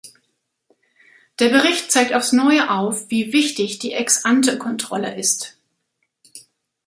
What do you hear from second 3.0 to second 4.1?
wie wichtig die